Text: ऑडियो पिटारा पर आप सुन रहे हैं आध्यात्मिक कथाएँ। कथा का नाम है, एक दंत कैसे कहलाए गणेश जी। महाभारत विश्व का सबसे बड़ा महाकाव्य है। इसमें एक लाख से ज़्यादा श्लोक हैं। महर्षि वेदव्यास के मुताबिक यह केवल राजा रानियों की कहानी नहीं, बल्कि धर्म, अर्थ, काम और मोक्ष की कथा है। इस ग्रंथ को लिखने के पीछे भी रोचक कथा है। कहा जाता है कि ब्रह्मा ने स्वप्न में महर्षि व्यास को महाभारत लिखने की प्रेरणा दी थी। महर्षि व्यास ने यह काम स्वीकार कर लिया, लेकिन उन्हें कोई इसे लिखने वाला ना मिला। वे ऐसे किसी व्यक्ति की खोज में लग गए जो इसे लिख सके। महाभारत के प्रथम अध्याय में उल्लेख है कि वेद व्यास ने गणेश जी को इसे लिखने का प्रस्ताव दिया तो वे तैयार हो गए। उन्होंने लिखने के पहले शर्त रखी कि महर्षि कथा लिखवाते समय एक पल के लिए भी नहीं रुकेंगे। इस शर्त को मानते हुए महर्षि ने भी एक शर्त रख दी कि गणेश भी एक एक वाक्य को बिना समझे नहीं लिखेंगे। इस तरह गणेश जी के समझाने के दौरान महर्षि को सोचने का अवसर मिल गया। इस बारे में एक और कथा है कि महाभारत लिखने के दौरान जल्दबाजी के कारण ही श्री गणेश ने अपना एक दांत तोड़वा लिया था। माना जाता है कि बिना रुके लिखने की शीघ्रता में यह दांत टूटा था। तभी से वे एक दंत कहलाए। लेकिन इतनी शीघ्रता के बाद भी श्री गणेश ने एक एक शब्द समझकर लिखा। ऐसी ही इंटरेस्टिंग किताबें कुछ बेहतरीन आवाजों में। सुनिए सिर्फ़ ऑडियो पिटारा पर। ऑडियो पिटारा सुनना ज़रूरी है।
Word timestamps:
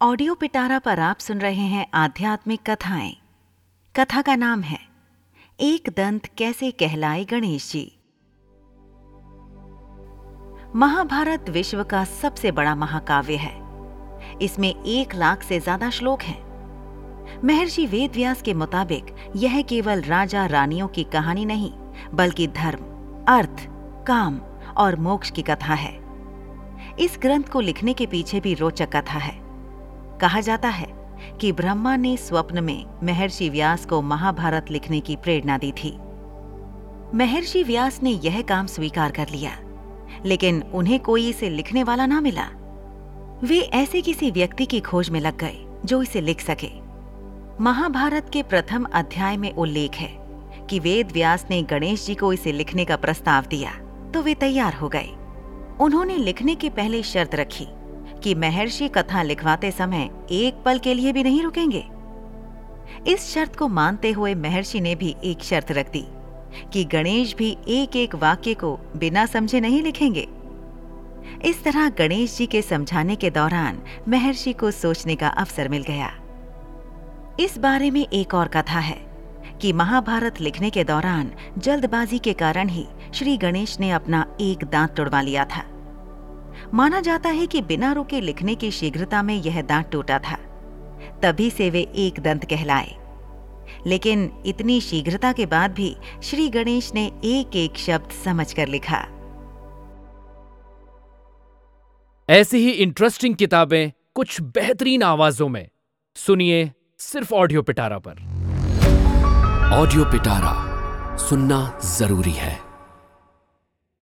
ऑडियो 0.00 0.34
पिटारा 0.34 0.78
पर 0.78 1.00
आप 1.00 1.18
सुन 1.18 1.38
रहे 1.38 1.64
हैं 1.64 1.86
आध्यात्मिक 1.94 2.60
कथाएँ। 2.60 3.12
कथा 3.94 4.22
का 4.22 4.34
नाम 4.36 4.62
है, 4.62 4.78
एक 5.58 5.88
दंत 5.96 6.26
कैसे 6.38 6.70
कहलाए 6.70 7.24
गणेश 7.24 7.70
जी। 7.72 7.84
महाभारत 10.74 11.48
विश्व 11.50 11.82
का 11.82 12.02
सबसे 12.04 12.50
बड़ा 12.52 12.74
महाकाव्य 12.74 13.36
है। 13.36 13.52
इसमें 14.42 14.68
एक 14.68 15.14
लाख 15.14 15.42
से 15.42 15.60
ज़्यादा 15.60 15.90
श्लोक 15.90 16.22
हैं। 16.22 17.40
महर्षि 17.44 17.86
वेदव्यास 17.86 18.42
के 18.42 18.54
मुताबिक 18.54 19.14
यह 19.36 19.60
केवल 19.62 20.02
राजा 20.02 20.44
रानियों 20.46 20.88
की 20.88 21.04
कहानी 21.04 21.44
नहीं, 21.44 21.70
बल्कि 22.14 22.46
धर्म, 22.48 22.84
अर्थ, 23.28 23.66
काम 24.06 24.40
और 24.76 24.96
मोक्ष 24.96 25.30
की 25.30 25.42
कथा 25.42 25.74
है। 25.74 25.94
इस 27.00 27.18
ग्रंथ 27.22 27.44
को 27.44 27.60
लिखने 27.60 27.94
के 27.94 28.06
पीछे 28.06 28.40
भी 28.40 28.54
रोचक 28.54 28.96
कथा 28.96 29.18
है। 29.18 29.43
कहा 30.20 30.40
जाता 30.40 30.68
है 30.68 30.86
कि 31.40 31.52
ब्रह्मा 31.52 31.96
ने 31.96 32.16
स्वप्न 32.16 32.64
में 32.64 32.84
महर्षि 33.02 33.48
व्यास 33.48 33.86
को 33.86 34.00
महाभारत 34.02 34.70
लिखने 34.70 35.00
की 35.00 35.16
प्रेरणा 35.16 35.58
दी 35.58 35.72
थी। 35.72 35.96
महर्षि 37.14 37.62
व्यास 37.62 38.02
ने 38.02 38.10
यह 38.24 38.40
काम 38.42 38.66
स्वीकार 38.66 39.10
कर 39.10 39.28
लिया, 39.28 39.56
लेकिन 40.24 40.62
उन्हें 40.74 40.98
कोई 41.00 41.28
इसे 41.28 41.50
लिखने 41.50 41.82
वाला 41.82 42.06
ना 42.06 42.20
मिला। 42.20 42.48
वे 43.44 43.60
ऐसे 43.74 44.00
किसी 44.00 44.30
व्यक्ति 44.30 44.66
की 44.66 44.80
खोज 44.80 45.10
में 45.10 45.20
लग 45.20 45.38
गए 45.38 45.64
जो 45.84 46.02
इसे 46.02 46.20
लिख 46.20 46.40
सके। 46.40 46.70
महाभारत 47.60 48.30
के 48.32 48.42
प्रथम 48.42 48.84
अध्याय 48.94 49.36
में 49.36 49.52
उल्लेख 49.52 49.96
है 49.96 50.10
कि 50.70 50.78
वेद 50.78 51.12
व्यास 51.12 51.46
ने 51.50 51.62
गणेश 51.62 52.06
जी 52.06 52.14
को 52.14 52.32
इसे 52.32 52.52
लिखने 52.52 52.84
का 52.84 52.96
प्रस्ताव 52.96 53.44
दिया 53.44 53.70
तो 54.14 54.22
वे 54.22 54.34
तैयार 54.34 54.74
हो 54.74 54.88
गए। 54.88 55.08
उन्होंने 55.80 56.16
लिखने 56.16 56.54
के 56.54 56.70
पहले 56.70 57.02
शर्त 57.02 57.34
रखी 57.34 57.66
कि 58.24 58.34
महर्षि 58.34 58.88
कथा 58.88 59.22
लिखवाते 59.22 59.70
समय 59.70 60.10
एक 60.30 60.62
पल 60.64 60.78
के 60.78 60.94
लिए 60.94 61.12
भी 61.12 61.22
नहीं 61.22 61.42
रुकेंगे। 61.42 61.84
इस 63.06 63.34
शर्त 63.34 63.56
को 63.56 63.68
मानते 63.68 64.10
हुए 64.10 64.34
महर्षि 64.34 64.80
ने 64.80 64.94
भी 64.94 65.16
एक 65.24 65.42
शर्त 65.42 65.72
रख 65.72 65.90
दी 65.90 66.04
कि 66.72 66.84
गणेश 66.84 67.34
भी 67.34 67.56
एक 67.68 67.96
एक 67.96 68.14
वाक्य 68.14 68.54
को 68.54 68.78
बिना 68.96 69.26
समझे 69.26 69.60
नहीं 69.60 69.82
लिखेंगे। 69.82 70.28
इस 71.44 71.62
तरह 71.64 71.88
गणेश 71.88 72.36
जी 72.36 72.46
के 72.46 72.62
समझाने 72.62 73.16
के 73.16 73.30
दौरान 73.30 73.82
महर्षि 74.08 74.52
को 74.52 74.70
सोचने 74.70 75.16
का 75.16 75.28
अवसर 75.28 75.68
मिल 75.68 75.82
गया। 75.82 76.10
इस 77.40 77.58
बारे 77.58 77.90
में 77.90 78.06
एक 78.08 78.34
और 78.34 78.48
कथा 78.48 78.78
है 78.78 78.98
कि 79.60 79.72
महाभारत 79.72 80.40
लिखने 80.40 80.70
के 80.70 80.84
दौरान 80.84 81.32
जल्दबाजी 81.58 82.18
के 82.18 82.32
कारण 82.32 82.68
ही 82.68 82.86
श्री 83.14 83.36
गणेश 83.36 83.78
ने 83.80 83.90
अपना 83.90 84.26
एक 84.40 84.64
दांत 84.64 84.96
तोड़वा 84.96 85.20
लिया 85.20 85.44
था। 85.44 85.64
माना 86.74 87.00
जाता 87.00 87.28
है 87.28 87.46
कि 87.46 87.62
बिना 87.62 87.92
रुके 87.92 88.20
लिखने 88.20 88.54
की 88.54 88.70
शीघ्रता 88.70 89.22
में 89.22 89.34
यह 89.34 89.62
दांत 89.62 89.90
टूटा 89.90 90.18
था। 90.18 90.36
तभी 91.22 91.50
से 91.50 91.70
वे 91.70 91.80
एक 91.80 92.20
दंत 92.20 92.44
कहलाए। 92.44 93.04
लेकिन 93.86 94.42
इतनी 94.46 94.80
शीघ्रता 94.80 95.32
के 95.32 95.46
बाद 95.46 95.70
भी 95.74 95.96
श्री 96.22 96.48
गणेश 96.48 96.94
ने 96.94 97.06
एक 97.24 97.56
एक 97.56 97.76
शब्द 97.76 98.10
समझकर 98.10 98.68
लिखा। 98.68 99.08
ऐसी 102.30 102.58
ही 102.58 102.70
इंटरेस्टिंग 102.70 103.34
किताबें 103.34 103.90
कुछ 104.14 104.40
बेहतरीन 104.40 105.02
आवाजों 105.02 105.48
में। 105.48 105.68
सुनिए 106.16 106.72
सिर्फ़ 106.98 107.34
ऑडियो 107.34 107.62
पिटारा 107.62 107.98
पर। 107.98 108.12
ऑडियो 109.72 110.04
पिटारा 110.04 110.74
सुनना 111.16 111.80
ज़रूरी 111.84 112.30
है। 112.30 112.63